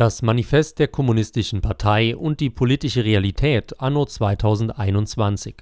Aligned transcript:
Das 0.00 0.22
Manifest 0.22 0.78
der 0.78 0.88
Kommunistischen 0.88 1.60
Partei 1.60 2.16
und 2.16 2.40
die 2.40 2.48
politische 2.48 3.04
Realität 3.04 3.82
anno 3.82 4.06
2021. 4.06 5.56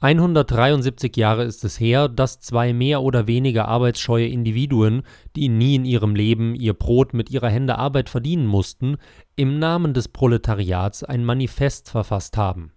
173 0.00 1.14
Jahre 1.14 1.44
ist 1.44 1.62
es 1.62 1.78
her, 1.78 2.08
dass 2.08 2.40
zwei 2.40 2.72
mehr 2.72 3.02
oder 3.02 3.26
weniger 3.26 3.68
arbeitsscheue 3.68 4.28
Individuen, 4.28 5.02
die 5.36 5.50
nie 5.50 5.74
in 5.74 5.84
ihrem 5.84 6.14
Leben 6.14 6.54
ihr 6.54 6.72
Brot 6.72 7.12
mit 7.12 7.28
ihrer 7.28 7.50
Hände 7.50 7.76
Arbeit 7.76 8.08
verdienen 8.08 8.46
mussten, 8.46 8.96
im 9.34 9.58
Namen 9.58 9.92
des 9.92 10.08
Proletariats 10.08 11.04
ein 11.04 11.26
Manifest 11.26 11.90
verfasst 11.90 12.38
haben. 12.38 12.72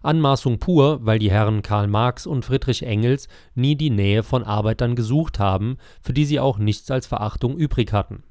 Anmaßung 0.00 0.60
pur, 0.60 1.00
weil 1.04 1.18
die 1.18 1.32
Herren 1.32 1.62
Karl 1.62 1.88
Marx 1.88 2.24
und 2.24 2.44
Friedrich 2.44 2.84
Engels 2.84 3.26
nie 3.56 3.74
die 3.74 3.90
Nähe 3.90 4.22
von 4.22 4.44
Arbeitern 4.44 4.94
gesucht 4.94 5.40
haben, 5.40 5.76
für 6.00 6.12
die 6.12 6.24
sie 6.24 6.38
auch 6.38 6.58
nichts 6.58 6.88
als 6.92 7.08
Verachtung 7.08 7.56
übrig 7.56 7.92
hatten 7.92 8.22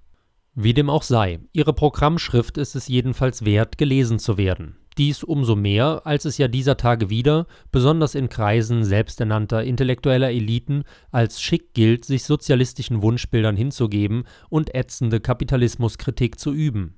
wie 0.56 0.74
dem 0.74 0.90
auch 0.90 1.04
sei, 1.04 1.40
ihre 1.54 1.74
Programmschrift 1.74 2.58
ist 2.58 2.76
es 2.76 2.88
jedenfalls 2.88 3.44
wert, 3.46 3.78
gelesen 3.78 4.20
zu 4.20 4.38
werden. 4.38 4.78
Dies 4.98 5.24
umso 5.24 5.58
mehr, 5.58 6.02
als 6.06 6.24
es 6.24 6.38
ja 6.38 6.48
dieser 6.48 6.78
Tage 6.78 7.10
wieder, 7.10 7.48
besonders 7.72 8.16
in 8.16 8.30
Kreisen 8.30 8.86
selbsternannter 8.86 9.64
intellektueller 9.66 10.32
Eliten, 10.32 10.84
als 11.12 11.42
schick 11.42 11.74
gilt, 11.74 12.06
sich 12.06 12.24
sozialistischen 12.24 13.02
Wunschbildern 13.02 13.58
hinzugeben 13.58 14.24
und 14.50 14.74
ätzende 14.74 15.20
Kapitalismuskritik 15.20 16.40
zu 16.40 16.54
üben 16.54 16.96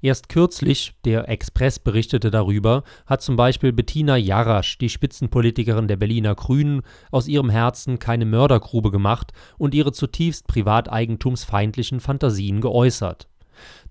Erst 0.00 0.28
kürzlich, 0.28 0.94
der 1.04 1.28
Express 1.28 1.78
berichtete 1.78 2.30
darüber, 2.30 2.84
hat 3.06 3.22
zum 3.22 3.36
Beispiel 3.36 3.72
Bettina 3.72 4.16
Jarasch, 4.16 4.78
die 4.78 4.88
Spitzenpolitikerin 4.88 5.88
der 5.88 5.96
Berliner 5.96 6.34
Grünen, 6.34 6.82
aus 7.10 7.28
ihrem 7.28 7.50
Herzen 7.50 7.98
keine 7.98 8.26
Mördergrube 8.26 8.90
gemacht 8.90 9.32
und 9.58 9.74
ihre 9.74 9.92
zutiefst 9.92 10.46
privateigentumsfeindlichen 10.46 12.00
Phantasien 12.00 12.60
geäußert. 12.60 13.28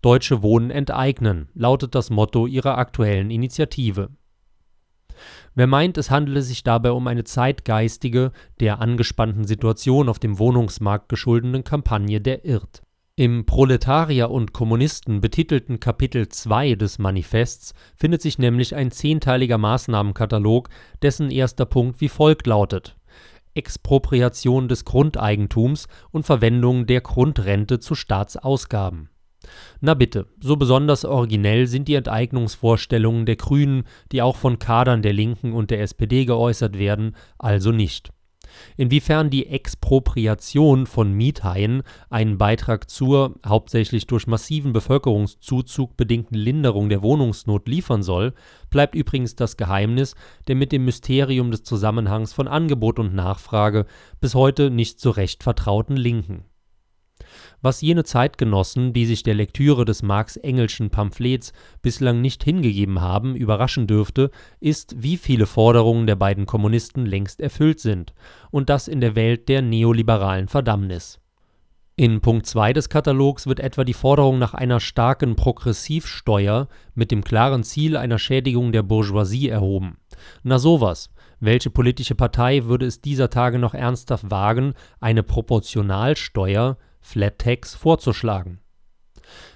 Deutsche 0.01 0.41
Wohnen 0.41 0.71
enteignen 0.71 1.49
lautet 1.53 1.95
das 1.95 2.09
Motto 2.09 2.47
ihrer 2.47 2.77
aktuellen 2.77 3.31
Initiative. 3.31 4.09
Wer 5.55 5.67
meint, 5.67 5.97
es 5.97 6.09
handele 6.09 6.41
sich 6.41 6.63
dabei 6.63 6.91
um 6.91 7.07
eine 7.07 7.23
zeitgeistige, 7.23 8.31
der 8.59 8.79
angespannten 8.79 9.45
Situation 9.45 10.09
auf 10.09 10.19
dem 10.19 10.39
Wohnungsmarkt 10.39 11.09
geschuldeten 11.09 11.63
Kampagne, 11.63 12.19
der 12.19 12.43
irrt 12.43 12.81
im 13.15 13.45
Proletarier 13.45 14.31
und 14.31 14.53
Kommunisten 14.53 15.21
betitelten 15.21 15.79
Kapitel 15.79 16.29
2 16.29 16.73
des 16.73 16.97
Manifests 16.97 17.75
findet 17.95 18.23
sich 18.23 18.39
nämlich 18.39 18.75
ein 18.75 18.89
zehnteiliger 18.89 19.59
Maßnahmenkatalog, 19.59 20.69
dessen 21.03 21.29
erster 21.29 21.67
Punkt 21.67 22.01
wie 22.01 22.09
folgt 22.09 22.47
lautet: 22.47 22.97
Expropriation 23.53 24.67
des 24.67 24.83
Grundeigentums 24.83 25.87
und 26.09 26.25
Verwendung 26.25 26.87
der 26.87 27.01
Grundrente 27.01 27.79
zu 27.79 27.93
Staatsausgaben. 27.93 29.09
Na 29.79 29.93
bitte, 29.93 30.25
so 30.39 30.55
besonders 30.55 31.05
originell 31.05 31.67
sind 31.67 31.87
die 31.87 31.95
Enteignungsvorstellungen 31.95 33.27
der 33.27 33.35
Grünen, 33.35 33.83
die 34.11 34.23
auch 34.23 34.37
von 34.37 34.57
Kadern 34.57 35.03
der 35.03 35.13
Linken 35.13 35.53
und 35.53 35.69
der 35.69 35.81
SPD 35.81 36.25
geäußert 36.25 36.79
werden, 36.79 37.15
also 37.37 37.71
nicht 37.71 38.11
Inwiefern 38.77 39.29
die 39.29 39.47
Expropriation 39.47 40.85
von 40.85 41.13
Miethaien 41.13 41.83
einen 42.09 42.37
Beitrag 42.37 42.89
zur 42.89 43.35
hauptsächlich 43.45 44.07
durch 44.07 44.27
massiven 44.27 44.73
Bevölkerungszuzug 44.73 45.97
bedingten 45.97 46.35
Linderung 46.35 46.89
der 46.89 47.01
Wohnungsnot 47.01 47.67
liefern 47.67 48.03
soll, 48.03 48.33
bleibt 48.69 48.95
übrigens 48.95 49.35
das 49.35 49.57
Geheimnis 49.57 50.15
der 50.47 50.55
mit 50.55 50.71
dem 50.71 50.85
Mysterium 50.85 51.51
des 51.51 51.63
Zusammenhangs 51.63 52.33
von 52.33 52.47
Angebot 52.47 52.99
und 52.99 53.13
Nachfrage 53.13 53.85
bis 54.19 54.35
heute 54.35 54.69
nicht 54.69 54.99
so 54.99 55.09
recht 55.09 55.43
vertrauten 55.43 55.97
Linken 55.97 56.45
was 57.61 57.81
jene 57.81 58.03
Zeitgenossen, 58.03 58.93
die 58.93 59.05
sich 59.05 59.23
der 59.23 59.35
Lektüre 59.35 59.85
des 59.85 60.03
Marx-Engelschen 60.03 60.89
Pamphlets 60.89 61.53
bislang 61.81 62.21
nicht 62.21 62.43
hingegeben 62.43 63.01
haben, 63.01 63.35
überraschen 63.35 63.87
dürfte, 63.87 64.31
ist, 64.59 64.95
wie 64.97 65.17
viele 65.17 65.45
Forderungen 65.45 66.07
der 66.07 66.15
beiden 66.15 66.45
Kommunisten 66.45 67.05
längst 67.05 67.41
erfüllt 67.41 67.79
sind, 67.79 68.13
und 68.51 68.69
das 68.69 68.87
in 68.87 69.01
der 69.01 69.15
Welt 69.15 69.49
der 69.49 69.61
neoliberalen 69.61 70.47
Verdammnis. 70.47 71.19
In 71.95 72.21
Punkt 72.21 72.47
2 72.47 72.73
des 72.73 72.89
Katalogs 72.89 73.45
wird 73.45 73.59
etwa 73.59 73.83
die 73.83 73.93
Forderung 73.93 74.39
nach 74.39 74.55
einer 74.55 74.79
starken 74.79 75.35
Progressivsteuer 75.35 76.67
mit 76.95 77.11
dem 77.11 77.23
klaren 77.23 77.61
Ziel 77.61 77.97
einer 77.97 78.17
Schädigung 78.17 78.71
der 78.71 78.81
Bourgeoisie 78.81 79.49
erhoben. 79.49 79.97
Na 80.41 80.57
sowas. 80.57 81.11
Welche 81.39 81.69
politische 81.69 82.15
Partei 82.15 82.63
würde 82.63 82.87
es 82.87 83.01
dieser 83.01 83.29
Tage 83.29 83.59
noch 83.59 83.75
ernsthaft 83.75 84.31
wagen, 84.31 84.73
eine 85.01 85.21
Proportionalsteuer 85.21 86.77
Flat 87.03 87.37
Tax 87.37 87.75
vorzuschlagen. 87.75 88.59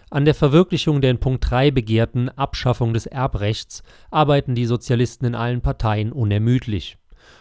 An 0.09 0.25
der 0.25 0.35
Verwirklichung 0.35 1.01
der 1.01 1.11
in 1.11 1.19
Punkt 1.19 1.49
3 1.49 1.71
begehrten 1.71 2.29
Abschaffung 2.29 2.93
des 2.93 3.07
Erbrechts 3.07 3.83
arbeiten 4.11 4.53
die 4.53 4.65
Sozialisten 4.65 5.25
in 5.25 5.35
allen 5.35 5.61
Parteien 5.61 6.11
unermüdlich. 6.11 6.97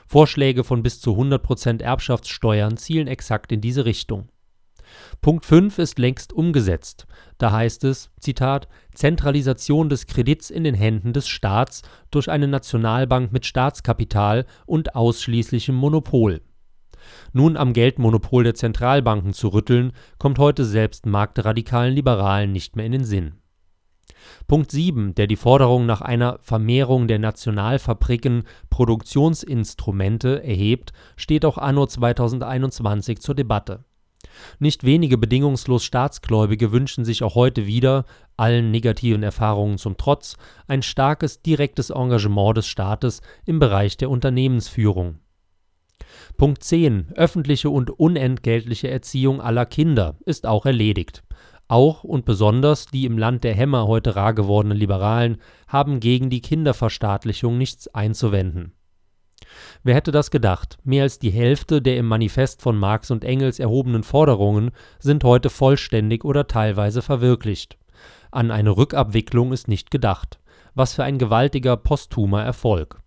Vorschläge 0.07 0.65
von 0.65 0.83
bis 0.83 1.01
zu 1.01 1.11
100% 1.13 1.83
Erbschaftssteuern 1.83 2.77
zielen 2.77 3.09
exakt 3.09 3.53
in 3.53 3.61
diese 3.61 3.85
Richtung. 3.85 4.29
Punkt 5.21 5.45
5 5.45 5.79
ist 5.79 5.99
längst 5.99 6.33
umgesetzt. 6.33 7.07
Da 7.39 7.51
heißt 7.51 7.85
es, 7.85 8.11
Zitat, 8.21 8.69
Zentralisation 8.95 9.89
des 9.89 10.07
Kredits 10.07 10.51
in 10.51 10.65
den 10.65 10.75
Händen 10.75 11.13
des 11.13 11.29
Staats 11.29 11.83
durch 12.11 12.31
eine 12.31 12.49
Nationalbank 12.49 13.33
mit 13.33 13.45
Staatskapital 13.45 14.47
und 14.65 14.95
ausschließlichem 14.95 15.75
Monopol 15.75 16.43
nun 17.33 17.57
am 17.57 17.73
Geldmonopol 17.73 18.45
der 18.45 18.55
Zentralbanken 18.55 19.33
zu 19.33 19.49
rütteln, 19.49 19.93
kommt 20.19 20.39
heute 20.39 20.65
selbst 20.65 21.07
marktradikalen 21.07 21.95
Liberalen 21.95 22.53
nicht 22.53 22.77
mehr 22.77 22.87
in 22.87 22.93
den 22.93 23.05
Sinn. 23.05 23.35
Punkt 24.47 24.71
7, 24.71 25.15
der 25.15 25.27
die 25.27 25.37
Forderung 25.37 25.87
nach 25.87 26.01
einer 26.01 26.39
Vermehrung 26.41 27.09
der 27.09 27.19
Nationalfabriken 27.19 28.45
Produktionsinstrumente 28.71 30.43
erhebt, 30.43 30.93
steht 31.17 31.45
auch 31.45 31.59
anno 31.59 31.87
2021 31.87 33.21
zur 33.21 33.35
Debatte. 33.35 33.85
Nicht 34.59 34.85
wenige 34.85 35.19
bedingungslos 35.19 35.85
Staatsgläubige 35.85 36.73
wünschen 36.73 37.05
sich 37.05 37.23
auch 37.23 37.35
heute 37.35 37.67
wieder, 37.67 38.05
allen 38.37 38.71
negativen 38.71 39.23
Erfahrungen 39.23 39.79
zum 39.79 39.97
Trotz, 39.97 40.37
ein 40.67 40.83
starkes 40.83 41.43
direktes 41.43 41.91
Engagement 41.91 42.57
des 42.57 42.67
Staates 42.67 43.23
im 43.45 43.59
Bereich 43.59 43.97
der 43.97 44.11
Unternehmensführung 44.11 45.21
Punkt 46.37 46.63
10. 46.63 47.13
Öffentliche 47.15 47.71
und 47.71 47.91
unentgeltliche 47.91 48.91
Erziehung 48.91 49.41
aller 49.41 49.65
Kinder 49.65 50.17
ist 50.27 50.47
auch 50.47 50.67
erledigt. 50.67 51.23
Auch 51.69 52.05
und 52.05 52.25
besonders 52.25 52.87
die 52.87 53.07
im 53.07 53.19
Land 53.19 53.43
der 53.43 53.55
Hämmer 53.55 53.87
heute 53.87 54.17
rar 54.17 54.35
gewordenen 54.35 54.79
Liberalen 54.79 55.39
haben 55.67 55.99
gegen 55.99 56.31
die 56.31 56.43
Kinderverstaatlichung 56.43 57.59
nichts 57.59 57.89
einzuwenden. 57.89 58.73
Wer 59.83 59.95
hätte 59.95 60.13
das 60.13 60.31
gedacht? 60.31 60.79
Mehr 60.85 61.05
als 61.05 61.19
die 61.19 61.31
Hälfte 61.31 61.81
der 61.81 61.97
im 61.97 62.07
Manifest 62.07 62.63
von 62.63 62.77
Marx 62.77 63.11
und 63.11 63.25
Engels 63.25 63.59
erhobenen 63.59 64.03
Forderungen 64.03 64.71
sind 64.99 65.25
heute 65.25 65.51
vollständig 65.51 66.25
oder 66.25 66.47
teilweise 66.47 67.03
verwirklicht. 67.03 67.79
An 68.31 68.51
eine 68.51 68.77
Rückabwicklung 68.77 69.53
ist 69.53 69.69
nicht 69.69 69.91
gedacht. 69.91 70.39
Was 70.75 70.95
für 70.95 71.05
ein 71.05 71.19
gewaltiger 71.19 71.77
posthumer 71.77 72.43
Erfolg. 72.43 73.01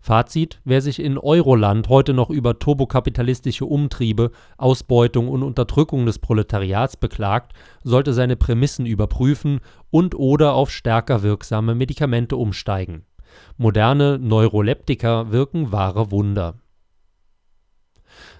Fazit: 0.00 0.60
Wer 0.64 0.80
sich 0.80 0.98
in 0.98 1.18
Euroland 1.18 1.88
heute 1.88 2.14
noch 2.14 2.30
über 2.30 2.58
turbokapitalistische 2.58 3.64
Umtriebe, 3.64 4.30
Ausbeutung 4.56 5.28
und 5.28 5.42
Unterdrückung 5.42 6.06
des 6.06 6.18
Proletariats 6.18 6.96
beklagt, 6.96 7.52
sollte 7.82 8.12
seine 8.12 8.36
Prämissen 8.36 8.86
überprüfen 8.86 9.60
und/oder 9.90 10.54
auf 10.54 10.70
stärker 10.70 11.22
wirksame 11.22 11.74
Medikamente 11.74 12.36
umsteigen. 12.36 13.04
Moderne 13.56 14.18
Neuroleptika 14.18 15.30
wirken 15.30 15.72
wahre 15.72 16.10
Wunder. 16.10 16.54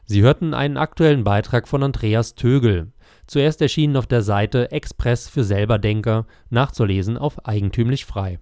Sie 0.05 0.23
hörten 0.23 0.53
einen 0.53 0.77
aktuellen 0.77 1.25
Beitrag 1.25 1.69
von 1.69 1.83
Andreas 1.83 2.35
Tögel. 2.35 2.93
Zuerst 3.27 3.63
erschienen 3.63 3.97
auf 3.97 4.07
der 4.07 4.23
Seite 4.23 4.71
Express 4.73 5.29
für 5.29 5.45
Selberdenker, 5.45 6.27
nachzulesen 6.51 7.17
auf 7.17 7.47
eigentümlich 7.47 8.05
frei 8.05 8.39